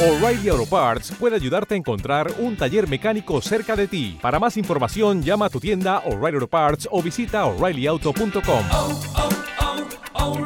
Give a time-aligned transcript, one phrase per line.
[0.00, 4.16] O'Reilly Auto Parts puede ayudarte a encontrar un taller mecánico cerca de ti.
[4.22, 8.64] Para más información, llama a tu tienda O'Reilly Auto Parts o visita oreillyauto.com.
[8.70, 9.00] oh,
[10.14, 10.38] oh,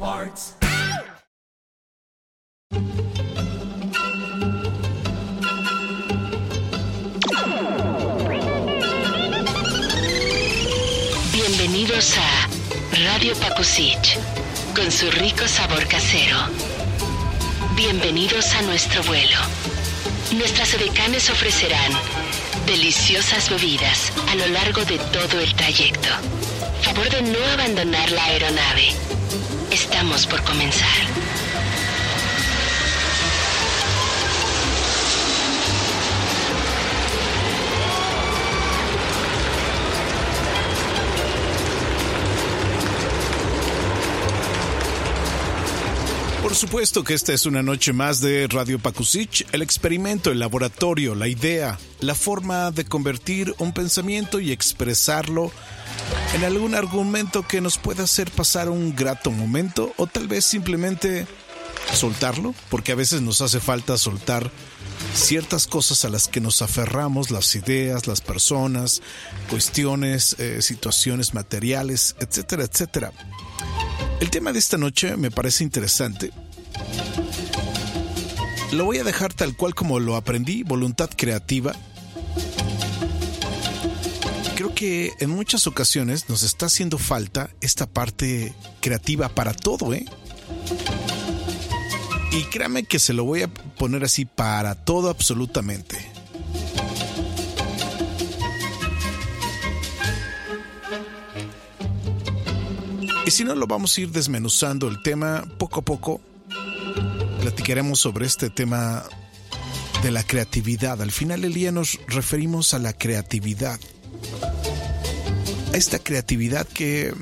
[0.00, 0.56] Parts.
[11.32, 12.48] Bienvenidos a
[13.14, 14.18] Radio Pakusich,
[14.78, 16.36] con su rico sabor casero.
[17.74, 19.36] Bienvenidos a nuestro vuelo.
[20.36, 21.92] Nuestras edecanes ofrecerán
[22.64, 26.08] deliciosas bebidas a lo largo de todo el trayecto.
[26.82, 28.94] Favor de no abandonar la aeronave.
[29.72, 31.17] Estamos por comenzar.
[46.58, 51.28] Supuesto que esta es una noche más de Radio Pakusich, el experimento, el laboratorio, la
[51.28, 55.52] idea, la forma de convertir un pensamiento y expresarlo
[56.34, 61.28] en algún argumento que nos pueda hacer pasar un grato momento o tal vez simplemente
[61.94, 64.50] soltarlo, porque a veces nos hace falta soltar
[65.14, 69.00] ciertas cosas a las que nos aferramos, las ideas, las personas,
[69.48, 73.12] cuestiones, eh, situaciones materiales, etcétera, etcétera.
[74.20, 76.32] El tema de esta noche me parece interesante.
[78.72, 81.74] Lo voy a dejar tal cual como lo aprendí, voluntad creativa.
[84.56, 90.04] Creo que en muchas ocasiones nos está haciendo falta esta parte creativa para todo, ¿eh?
[92.32, 95.96] Y créame que se lo voy a poner así para todo absolutamente.
[103.24, 106.20] Y si no, lo vamos a ir desmenuzando el tema poco a poco.
[107.48, 109.04] Platicaremos sobre este tema
[110.02, 111.00] de la creatividad.
[111.00, 113.80] Al final del día nos referimos a la creatividad.
[115.72, 117.14] A esta creatividad que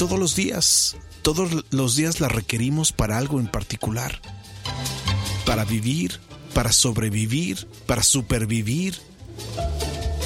[0.00, 4.20] todos los días, todos los días la requerimos para algo en particular.
[5.44, 6.18] Para vivir,
[6.52, 8.98] para sobrevivir, para supervivir.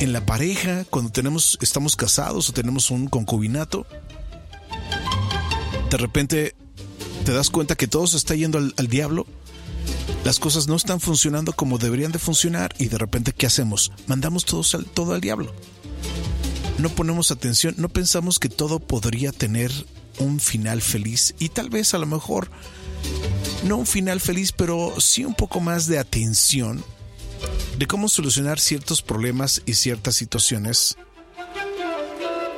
[0.01, 3.87] En la pareja, cuando tenemos, estamos casados o tenemos un concubinato,
[5.91, 6.55] de repente
[7.25, 9.27] te das cuenta que todo se está yendo al, al, diablo,
[10.25, 13.93] las cosas no están funcionando como deberían de funcionar y de repente ¿qué hacemos?
[14.07, 15.55] Mandamos todos al, todo al diablo.
[16.79, 19.71] No ponemos atención, no pensamos que todo podría tener
[20.19, 22.51] un final feliz y tal vez a lo mejor
[23.65, 26.83] no un final feliz, pero sí un poco más de atención
[27.79, 30.97] de cómo solucionar ciertos problemas y ciertas situaciones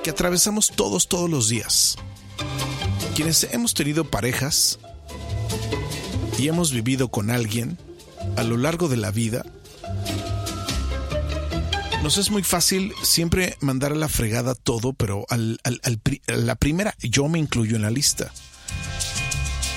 [0.02, 1.96] que atravesamos todos todos los días
[3.14, 4.78] quienes hemos tenido parejas
[6.38, 7.78] y hemos vivido con alguien
[8.36, 9.44] a lo largo de la vida,
[12.02, 16.54] nos es muy fácil siempre mandar a la fregada todo, pero al, al, a la
[16.56, 18.32] primera yo me incluyo en la lista.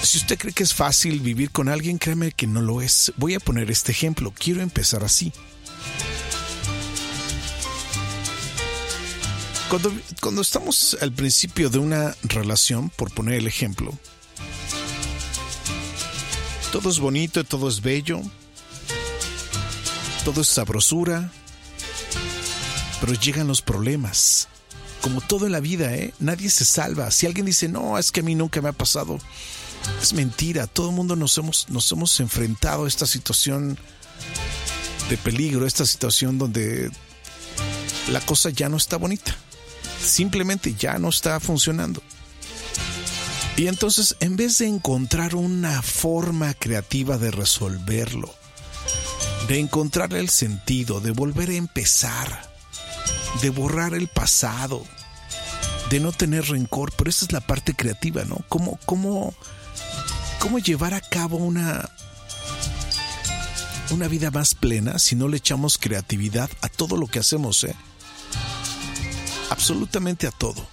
[0.02, 3.12] Si usted cree que es fácil vivir con alguien, créame que no lo es.
[3.18, 4.34] Voy a poner este ejemplo.
[4.38, 5.34] Quiero empezar así.
[9.76, 9.92] Cuando,
[10.22, 13.92] cuando, estamos al principio de una relación, por poner el ejemplo,
[16.72, 18.22] todo es bonito, todo es bello,
[20.24, 21.30] todo es sabrosura,
[23.02, 24.48] pero llegan los problemas.
[25.02, 26.14] Como todo en la vida, ¿eh?
[26.20, 27.12] Nadie se salva.
[27.12, 29.20] Si alguien dice, no, es que a mí nunca me ha pasado,
[30.02, 30.68] es mentira.
[30.68, 33.78] Todo el mundo nos hemos, nos hemos enfrentado a esta situación
[35.10, 36.90] de peligro, esta situación donde
[38.10, 39.36] la cosa ya no está bonita
[40.06, 42.02] simplemente ya no está funcionando.
[43.58, 48.34] Y entonces, en vez de encontrar una forma creativa de resolverlo,
[49.48, 52.52] de encontrar el sentido, de volver a empezar,
[53.42, 54.84] de borrar el pasado,
[55.90, 58.44] de no tener rencor, pero esa es la parte creativa, ¿no?
[58.50, 59.34] ¿Cómo, cómo,
[60.40, 61.90] cómo llevar a cabo una,
[63.92, 67.76] una vida más plena si no le echamos creatividad a todo lo que hacemos, ¿eh?
[69.56, 70.68] Absolutamente a todo.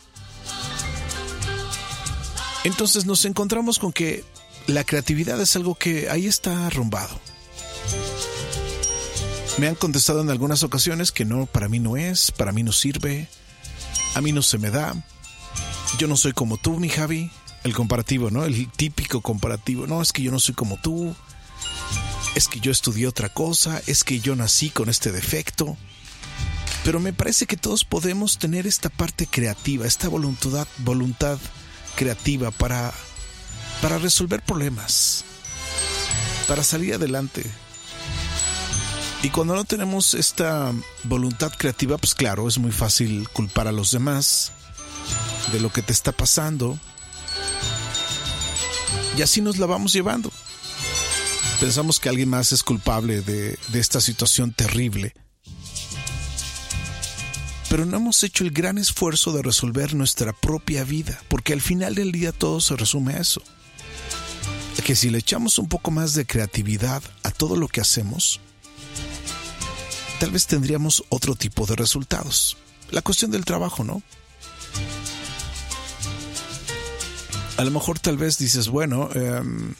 [2.64, 4.24] Entonces nos encontramos con que
[4.66, 7.18] la creatividad es algo que ahí está arrumbado.
[9.58, 12.72] Me han contestado en algunas ocasiones que no, para mí no es, para mí no
[12.72, 13.28] sirve,
[14.14, 14.94] a mí no se me da.
[15.98, 17.30] Yo no soy como tú, mi Javi.
[17.62, 18.44] El comparativo, ¿no?
[18.44, 19.86] El típico comparativo.
[19.86, 21.14] No, es que yo no soy como tú.
[22.34, 23.80] Es que yo estudié otra cosa.
[23.86, 25.76] Es que yo nací con este defecto
[26.84, 31.38] pero me parece que todos podemos tener esta parte creativa, esta voluntad, voluntad
[31.96, 32.92] creativa para
[33.80, 35.24] para resolver problemas,
[36.46, 37.44] para salir adelante.
[39.24, 40.72] Y cuando no tenemos esta
[41.04, 44.52] voluntad creativa, pues claro, es muy fácil culpar a los demás
[45.52, 46.78] de lo que te está pasando.
[49.16, 50.32] Y así nos la vamos llevando.
[51.60, 55.14] Pensamos que alguien más es culpable de, de esta situación terrible
[57.72, 61.94] pero no hemos hecho el gran esfuerzo de resolver nuestra propia vida, porque al final
[61.94, 63.40] del día todo se resume a eso.
[64.84, 68.40] Que si le echamos un poco más de creatividad a todo lo que hacemos,
[70.20, 72.58] tal vez tendríamos otro tipo de resultados.
[72.90, 74.02] La cuestión del trabajo, ¿no?
[77.56, 79.74] A lo mejor tal vez dices, bueno, em,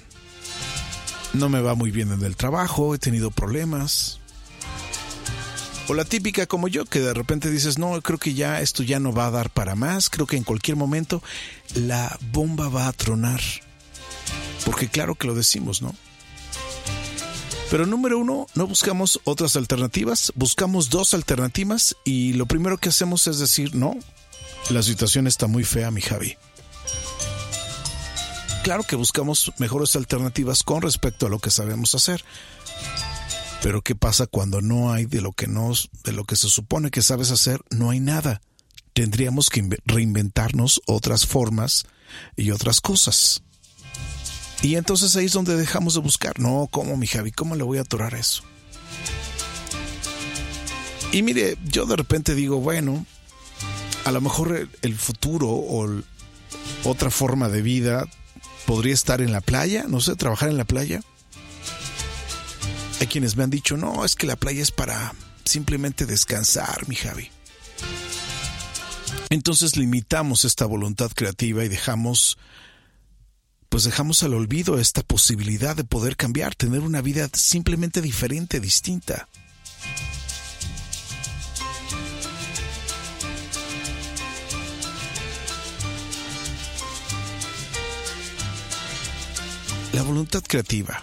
[1.35, 4.22] no me va muy bien en el trabajo, he tenido problemas,
[5.89, 9.01] o la típica como yo, que de repente dices, no, creo que ya esto ya
[9.01, 11.23] no va a dar para más, creo que en cualquier momento
[11.75, 13.41] la bomba va a tronar.
[14.65, 15.95] Porque claro que lo decimos, ¿no?
[17.71, 23.27] Pero número uno, no buscamos otras alternativas, buscamos dos alternativas y lo primero que hacemos
[23.27, 23.97] es decir, no,
[24.69, 26.37] la situación está muy fea, mi Javi.
[28.63, 32.23] Claro que buscamos mejores alternativas con respecto a lo que sabemos hacer,
[33.63, 36.91] pero ¿qué pasa cuando no hay de lo que nos, de lo que se supone
[36.91, 38.43] que sabes hacer, no hay nada?
[38.93, 41.87] Tendríamos que reinventarnos otras formas
[42.37, 43.43] y otras cosas.
[44.63, 46.41] Y entonces ahí es donde dejamos de buscar.
[46.41, 47.31] No, ¿cómo, mi Javi?
[47.31, 48.43] ¿Cómo le voy a atorar eso?
[51.13, 53.07] Y mire, yo de repente digo, bueno,
[54.05, 55.89] a lo mejor el futuro o
[56.85, 58.07] otra forma de vida
[58.67, 61.01] podría estar en la playa, no sé, trabajar en la playa.
[63.03, 65.13] Hay quienes me han dicho, no, es que la playa es para
[65.45, 67.33] simplemente descansar, mi Javi.
[69.29, 72.39] Entonces limitamos esta voluntad creativa y dejamos,
[73.69, 79.29] pues dejamos al olvido esta posibilidad de poder cambiar, tener una vida simplemente diferente, distinta.
[89.93, 91.03] La voluntad creativa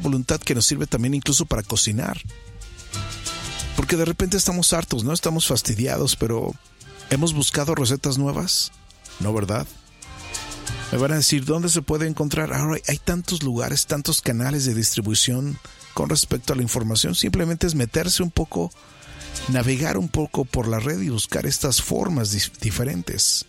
[0.00, 2.20] voluntad que nos sirve también incluso para cocinar.
[3.76, 5.12] Porque de repente estamos hartos, ¿no?
[5.12, 6.52] Estamos fastidiados, pero
[7.10, 8.72] ¿hemos buscado recetas nuevas?
[9.20, 9.66] ¿No, verdad?
[10.92, 12.52] Me van a decir, ¿dónde se puede encontrar?
[12.52, 15.58] Ahora hay tantos lugares, tantos canales de distribución
[15.94, 17.14] con respecto a la información.
[17.14, 18.70] Simplemente es meterse un poco,
[19.48, 23.46] navegar un poco por la red y buscar estas formas diferentes.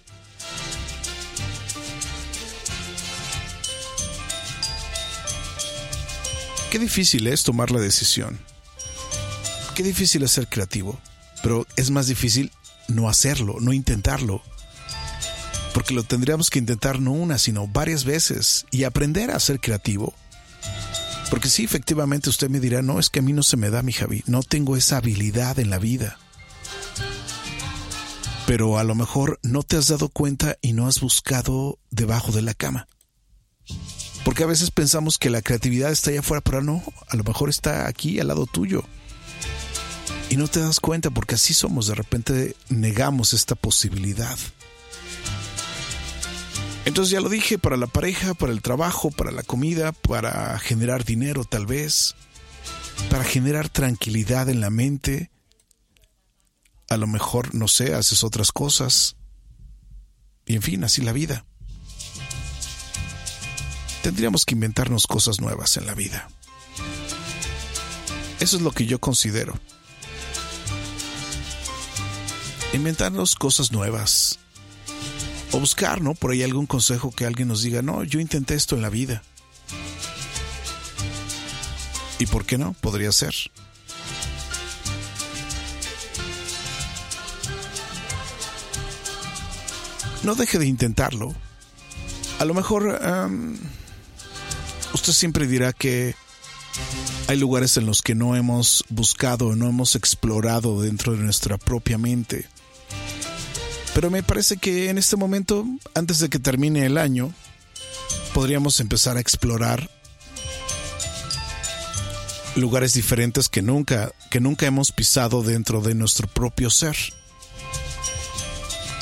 [6.71, 8.39] Qué difícil es tomar la decisión.
[9.75, 10.99] Qué difícil es ser creativo.
[11.41, 12.51] Pero es más difícil
[12.87, 14.41] no hacerlo, no intentarlo.
[15.73, 20.13] Porque lo tendríamos que intentar no una, sino varias veces y aprender a ser creativo.
[21.29, 23.83] Porque sí, efectivamente usted me dirá, no, es que a mí no se me da,
[23.83, 26.17] mi Javi, no tengo esa habilidad en la vida.
[28.45, 32.41] Pero a lo mejor no te has dado cuenta y no has buscado debajo de
[32.41, 32.87] la cama.
[34.27, 37.47] Porque a veces pensamos que la creatividad está allá afuera, pero no, a lo mejor
[37.47, 38.83] está aquí al lado tuyo.
[40.29, 44.37] Y no te das cuenta porque así somos, de repente negamos esta posibilidad.
[46.83, 51.05] Entonces ya lo dije, para la pareja, para el trabajo, para la comida, para generar
[51.05, 52.13] dinero tal vez,
[53.09, 55.31] para generar tranquilidad en la mente.
[56.89, 59.15] A lo mejor, no sé, haces otras cosas.
[60.45, 61.45] Y en fin, así la vida
[64.07, 66.29] tendríamos que inventarnos cosas nuevas en la vida.
[68.39, 69.59] Eso es lo que yo considero.
[72.71, 74.39] Inventarnos cosas nuevas.
[75.51, 76.13] O buscar, ¿no?
[76.13, 79.23] Por ahí algún consejo que alguien nos diga, no, yo intenté esto en la vida.
[82.17, 82.71] ¿Y por qué no?
[82.79, 83.35] Podría ser.
[90.23, 91.35] No deje de intentarlo.
[92.39, 93.01] A lo mejor
[94.97, 96.15] usted siempre dirá que
[97.27, 101.99] hay lugares en los que no hemos buscado, no hemos explorado dentro de nuestra propia
[101.99, 102.47] mente.
[103.93, 107.31] Pero me parece que en este momento, antes de que termine el año,
[108.33, 109.89] podríamos empezar a explorar
[112.55, 116.95] lugares diferentes que nunca, que nunca hemos pisado dentro de nuestro propio ser.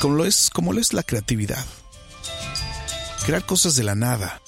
[0.00, 1.64] Como lo es, como lo es la creatividad.
[3.24, 4.42] Crear cosas de la nada.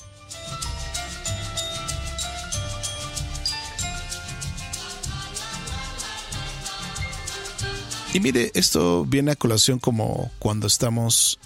[8.12, 11.38] Y mire, esto viene a colación como cuando estamos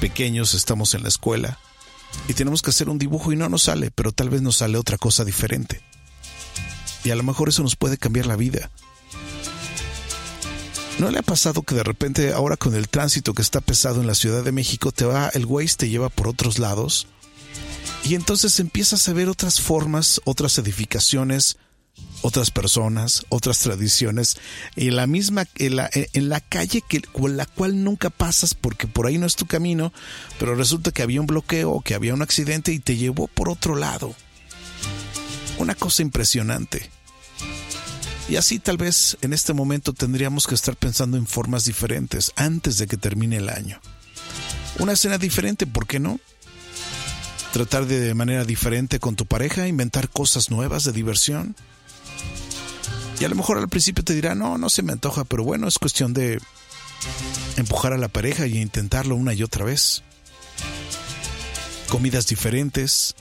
[0.00, 1.58] pequeños, estamos en la escuela
[2.28, 4.78] y tenemos que hacer un dibujo y no nos sale, pero tal vez nos sale
[4.78, 5.80] otra cosa diferente.
[7.04, 8.70] Y a lo mejor eso nos puede cambiar la vida.
[10.98, 14.06] ¿No le ha pasado que de repente ahora con el tránsito que está pesado en
[14.06, 17.06] la Ciudad de México te va el Waze te lleva por otros lados
[18.04, 21.56] y entonces empiezas a ver otras formas, otras edificaciones,
[22.22, 24.36] otras personas, otras tradiciones,
[24.76, 28.86] en la misma, en la, en la calle que, con la cual nunca pasas porque
[28.86, 29.92] por ahí no es tu camino,
[30.38, 33.76] pero resulta que había un bloqueo que había un accidente y te llevó por otro
[33.76, 34.14] lado.
[35.58, 36.90] Una cosa impresionante.
[38.28, 42.78] Y así tal vez en este momento tendríamos que estar pensando en formas diferentes antes
[42.78, 43.80] de que termine el año.
[44.78, 46.20] Una escena diferente, ¿por qué no?
[47.52, 51.56] Tratar de, de manera diferente con tu pareja, inventar cosas nuevas de diversión.
[53.20, 55.68] Y a lo mejor al principio te dirá, no, no se me antoja, pero bueno,
[55.68, 56.40] es cuestión de
[57.58, 60.02] empujar a la pareja y intentarlo una y otra vez.
[61.90, 63.14] Comidas diferentes,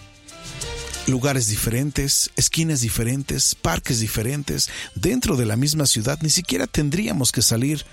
[1.07, 6.17] lugares diferentes, esquinas diferentes, parques diferentes, dentro de la misma ciudad.
[6.21, 7.85] Ni siquiera tendríamos que salir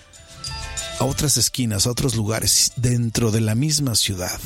[1.00, 4.40] a otras esquinas, a otros lugares, dentro de la misma ciudad.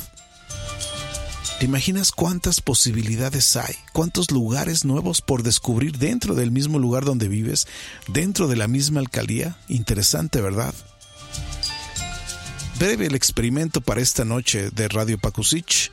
[1.61, 3.75] ¿Te imaginas cuántas posibilidades hay?
[3.93, 7.67] ¿Cuántos lugares nuevos por descubrir dentro del mismo lugar donde vives?
[8.07, 9.59] ¿Dentro de la misma alcaldía?
[9.67, 10.73] Interesante, ¿verdad?
[12.79, 15.91] Breve el experimento para esta noche de Radio Pakusich.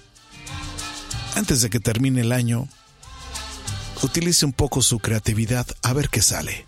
[1.34, 2.66] Antes de que termine el año,
[4.02, 6.67] utilice un poco su creatividad a ver qué sale.